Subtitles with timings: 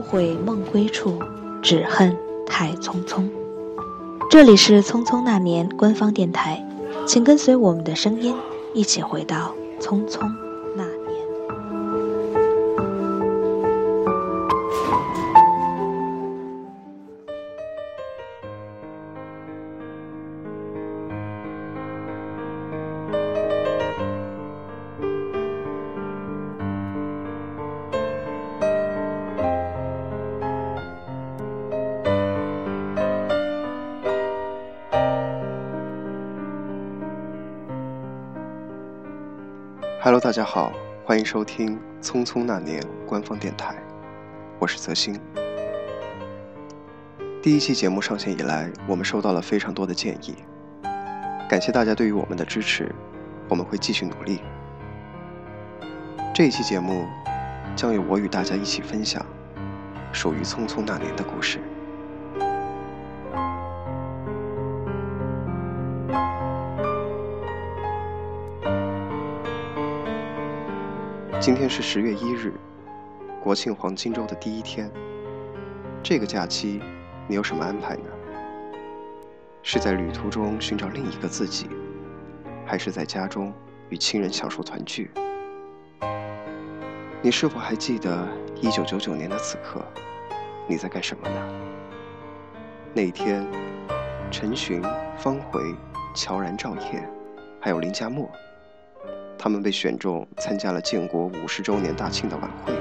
[0.00, 1.18] 悔梦归处，
[1.62, 2.16] 只恨
[2.46, 3.28] 太匆匆。
[4.30, 6.64] 这里是《匆匆那年》官方电台，
[7.06, 8.34] 请跟随我们的声音，
[8.74, 10.20] 一起回到匆匆。
[40.10, 40.72] Hello，大家好，
[41.04, 43.76] 欢迎收听《匆匆那年》官方电台，
[44.58, 45.16] 我是泽星。
[47.40, 50.34] 第一期节目上线以来，我们收到了非常多的建议，
[51.48, 52.92] 感谢大家对于我们的支持，
[53.48, 54.40] 我们会继续努力。
[56.34, 57.06] 这一期节目
[57.76, 59.24] 将由我与大家一起分享
[60.12, 61.60] 属于《匆匆那年》的故事。
[71.40, 72.52] 今天是十月一日，
[73.42, 74.90] 国庆黄金周的第一天。
[76.02, 76.82] 这个假期，
[77.26, 78.10] 你有什么安排呢？
[79.62, 81.70] 是在旅途中寻找另一个自己，
[82.66, 83.50] 还是在家中
[83.88, 85.10] 与亲人享受团聚？
[87.22, 88.28] 你是否还记得
[88.60, 89.82] 一九九九年的此刻，
[90.68, 91.48] 你在干什么呢？
[92.92, 93.46] 那一天，
[94.30, 94.82] 陈寻、
[95.16, 95.74] 方茴、
[96.14, 97.02] 乔然、赵烨，
[97.58, 98.30] 还有林佳墨。
[99.42, 102.74] 他们被选中参加了建国五十周年大庆的晚会，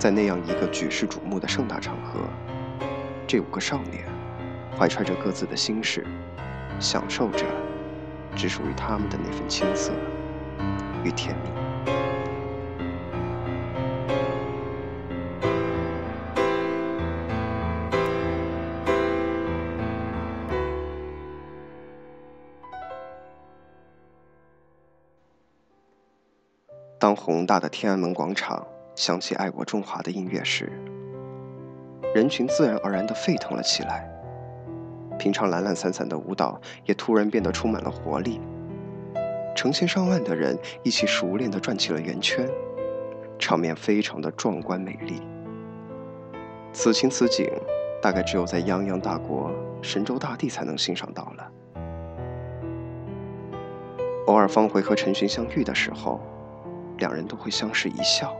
[0.00, 2.18] 在那样一个举世瞩目的盛大场合，
[3.24, 4.04] 这五个少年
[4.76, 6.04] 怀揣着各自的心事，
[6.80, 7.46] 享受着
[8.34, 9.92] 只属于他们的那份青涩
[11.04, 11.69] 与甜蜜。
[27.32, 30.68] 宏大的天安门广场响起爱国中华的音乐时，
[32.12, 34.04] 人群自然而然地沸腾了起来。
[35.16, 38.40] 平常懒懒散散的舞蹈也突然变得充满了活力。
[39.54, 42.48] 成千上万的人一起熟练地转起了圆圈，
[43.38, 45.22] 场面非常的壮观美丽。
[46.72, 47.48] 此情此景，
[48.02, 51.52] 大概只有在泱泱大国神州大地才能欣赏到了。
[54.26, 56.20] 偶尔方回和陈寻相遇的时候。
[57.00, 58.36] 两人都会相视一笑，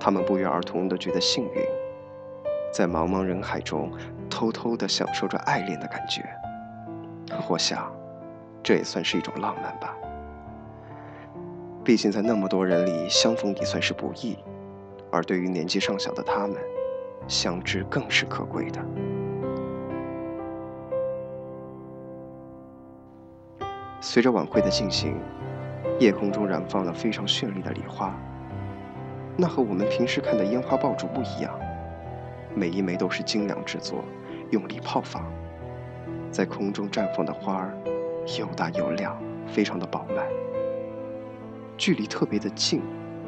[0.00, 1.62] 他们不约而同地觉得幸运，
[2.72, 3.92] 在茫茫人海中
[4.30, 6.24] 偷偷地享受着爱恋的感觉。
[7.48, 7.92] 我想，
[8.62, 9.94] 这也算是一种浪漫吧。
[11.84, 14.38] 毕竟在那么多人里相逢已算是不易，
[15.10, 16.56] 而对于年纪尚小的他们，
[17.26, 18.80] 相知更是可贵的。
[24.00, 25.16] 随着晚会的进行。
[25.98, 28.12] 夜空中燃放了非常绚丽的礼花，
[29.36, 31.52] 那和我们平时看的烟花爆竹不一样，
[32.54, 34.04] 每一枚都是精良制作，
[34.50, 35.24] 用力炮放，
[36.30, 37.78] 在空中绽放的花儿
[38.38, 39.16] 又大又亮，
[39.46, 40.26] 非常的饱满，
[41.76, 42.82] 距离特别的近，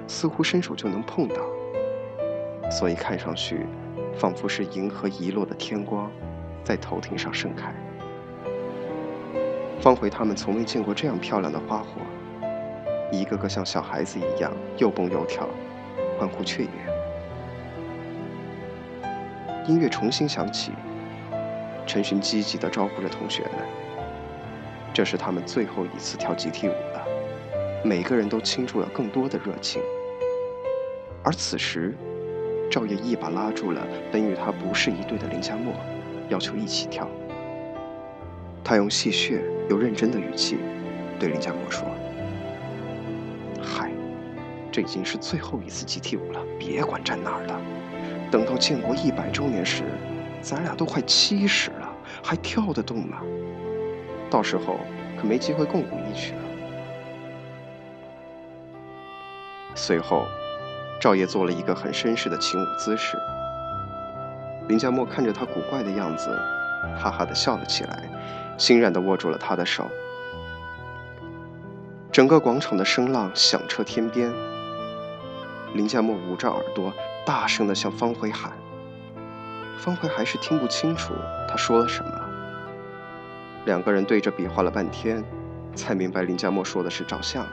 [0.08, 1.36] 似乎伸手就能碰到，
[2.70, 3.66] 所以看上去
[4.16, 6.10] 仿佛是银河遗落的天光，
[6.64, 7.72] 在头顶上盛开。
[9.81, 12.00] 方茴他们从未见过这样漂亮的花火。
[13.10, 15.48] 一个个像小孩子一样又蹦又跳，
[16.19, 16.69] 欢呼雀跃。
[19.66, 20.72] 音乐重新响起，
[21.87, 23.53] 陈寻积极地招呼着同学们。
[24.93, 27.06] 这是他们最后一次跳集体舞了，
[27.82, 29.81] 每个人都倾注了更多的热情。
[31.22, 31.97] 而此时，
[32.70, 35.72] 赵烨一把拉住了本与他不是一对的林佳墨，
[36.28, 37.09] 要求一起跳。
[38.62, 40.58] 他用戏谑又认真的语气
[41.19, 41.87] 对林佳墨说。
[44.75, 47.61] 这已经是最后一次集体舞了，别管站哪儿了。
[48.29, 49.85] 等到建国一百周年时，
[50.43, 51.88] 咱俩都快七十了，
[52.25, 53.19] 还跳得动吗？
[54.29, 54.81] 到时候
[55.17, 56.41] 可没机会共舞一曲了。
[59.76, 60.26] 随后，
[61.00, 63.17] 赵烨做了一个很绅士的请舞姿势。
[64.67, 66.37] 林佳墨看着他古怪的样子，
[66.99, 68.03] 哈哈的笑了起来，
[68.59, 69.88] 欣然的握住了他的手。
[72.11, 74.32] 整个广场的声浪响彻天边。
[75.75, 76.93] 林佳墨捂着耳朵，
[77.26, 78.53] 大声地向方茴喊。
[79.76, 81.12] 方茴还是听不清楚
[81.49, 82.12] 他说了什么。
[83.65, 85.23] 两个人对着比划了半天，
[85.75, 87.44] 才明白林佳墨说的是照相。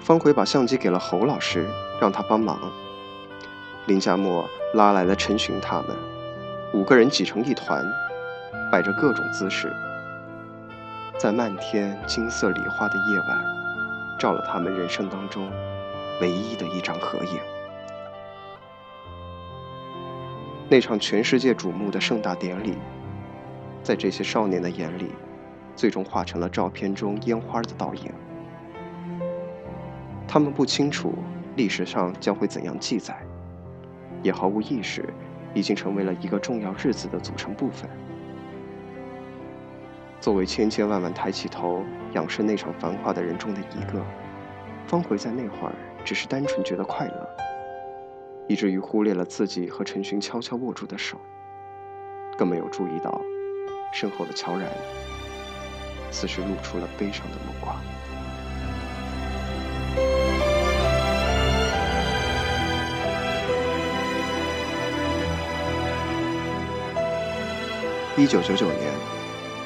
[0.00, 1.64] 方奎把相机给了侯老师，
[2.00, 2.58] 让他帮忙。
[3.86, 4.44] 林佳墨
[4.74, 5.96] 拉来了陈寻他们，
[6.74, 7.84] 五个人挤成一团，
[8.72, 9.72] 摆着各种姿势，
[11.16, 13.44] 在漫天金色梨花的夜晚，
[14.18, 15.48] 照了他们人生当中
[16.20, 17.40] 唯一的一张合影。
[20.68, 22.74] 那场全世界瞩目的盛大典礼，
[23.82, 25.12] 在这些少年的眼里，
[25.74, 28.12] 最终化成了照片中烟花的倒影。
[30.26, 31.14] 他们不清楚
[31.56, 33.16] 历史上将会怎样记载，
[34.22, 35.08] 也毫无意识，
[35.54, 37.88] 已经成为了一个重要日子的组成部分。
[40.20, 41.82] 作为千千万万抬起头
[42.12, 44.04] 仰视那场繁华的人中的一个，
[44.86, 45.74] 方茴在那会儿
[46.04, 47.28] 只是单纯觉得快乐，
[48.48, 51.16] 以至于忽略了自己和陈寻悄悄握住的手，
[52.36, 53.22] 更没有注意到
[53.92, 54.68] 身后的乔然，
[56.10, 57.76] 此时露出了悲伤的目光。
[68.16, 68.92] 一九九九年，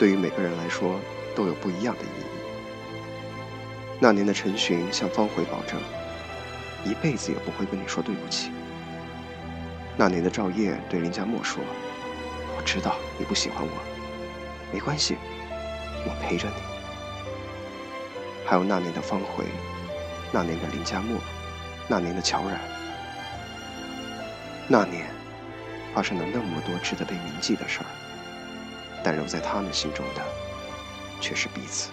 [0.03, 0.99] 对于每个人来说
[1.33, 2.27] 都有不一样的意义。
[4.01, 5.81] 那年的陈寻向方回保证，
[6.85, 8.51] 一辈子也不会跟你说对不起。
[9.97, 11.63] 那年的赵烨对林佳墨说
[12.59, 13.71] ：“我知道你不喜欢我，
[14.73, 15.17] 没关系，
[16.05, 16.55] 我陪着你。”
[18.45, 19.45] 还有那年的方回，
[20.33, 21.17] 那年的林佳墨，
[21.87, 22.59] 那年的乔冉，
[24.67, 25.07] 那年
[25.95, 27.87] 发生了那么多值得被铭记的事儿。
[29.05, 30.23] 但留在他们心中的，
[31.21, 31.91] 却是彼此。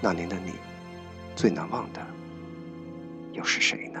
[0.00, 0.52] 那年的你，
[1.34, 2.00] 最难忘的，
[3.32, 4.00] 又是谁呢？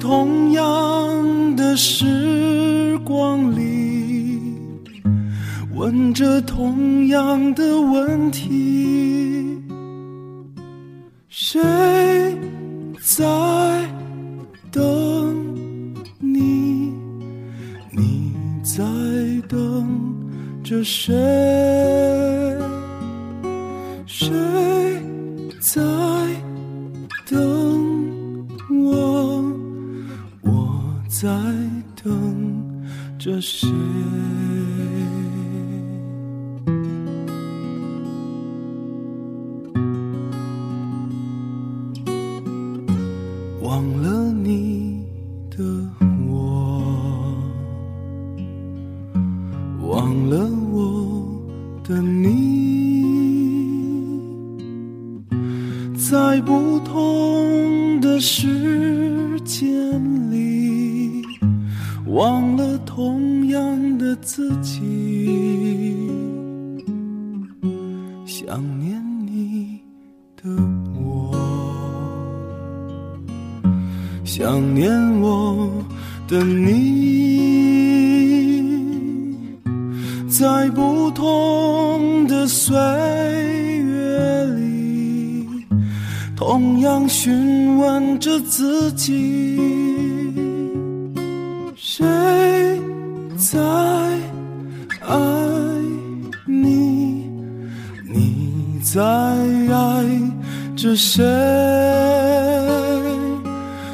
[0.00, 4.40] 同样的时光里，
[5.74, 9.60] 问着同样的问题：
[11.28, 11.60] 谁
[12.98, 13.26] 在
[14.72, 15.54] 等
[16.18, 16.94] 你？
[17.92, 18.32] 你
[18.62, 18.82] 在
[19.46, 19.86] 等
[20.64, 21.79] 着谁？
[31.10, 31.28] 在
[32.04, 32.80] 等
[33.18, 33.68] 着谁？
[43.60, 45.04] 忘了你
[45.50, 45.64] 的
[46.28, 46.80] 我，
[49.82, 51.42] 忘了我
[51.82, 52.30] 的你。
[55.96, 60.49] 在不同的时间里，
[62.10, 66.08] 忘了同样的自己。
[68.26, 69.78] 想念你
[70.42, 70.50] 的
[71.00, 71.32] 我，
[74.24, 74.90] 想念
[75.20, 75.70] 我
[76.26, 76.80] 的你，
[80.28, 85.46] 在不同的岁月里。
[86.34, 89.58] 同样询问着自己，
[92.00, 92.80] 谁
[93.36, 93.60] 在
[95.06, 95.18] 爱
[96.46, 97.28] 你？
[98.10, 100.06] 你在爱
[100.74, 101.22] 着谁？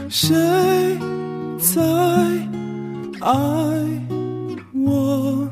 [0.09, 0.37] 谁
[1.59, 1.83] 在
[3.21, 3.33] 爱
[4.73, 5.49] 我？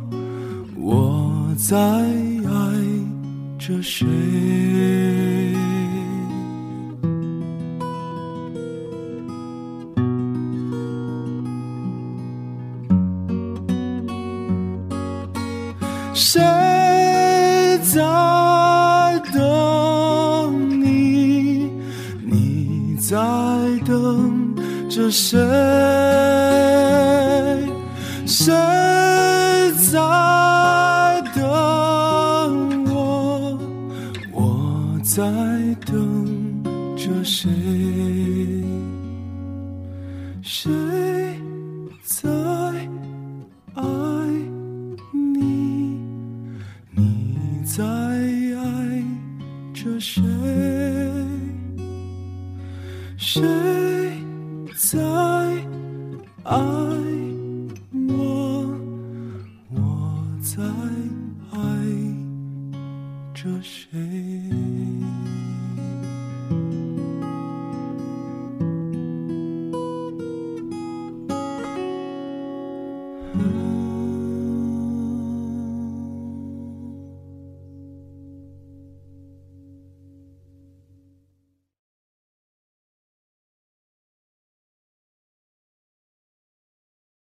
[0.76, 2.54] 我在爱
[3.58, 4.06] 着谁？
[24.95, 25.37] 着谁？
[28.25, 28.55] 谁
[29.91, 29.99] 在
[31.35, 31.43] 等
[32.95, 33.59] 我？
[34.33, 35.21] 我在
[35.85, 36.63] 等
[36.97, 37.51] 着谁？
[40.41, 40.71] 谁
[42.05, 42.31] 在
[43.75, 43.83] 爱
[45.11, 45.99] 你？
[46.93, 48.63] 你在爱
[49.75, 50.23] 着谁？
[53.17, 53.43] 谁